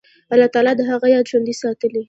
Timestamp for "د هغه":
0.77-1.07